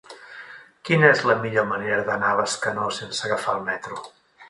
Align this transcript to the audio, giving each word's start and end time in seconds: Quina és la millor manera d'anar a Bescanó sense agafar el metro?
Quina 0.89 1.11
és 1.17 1.21
la 1.31 1.35
millor 1.45 1.69
manera 1.73 2.01
d'anar 2.09 2.33
a 2.33 2.41
Bescanó 2.43 2.91
sense 3.01 3.25
agafar 3.31 3.59
el 3.61 3.67
metro? 3.73 4.05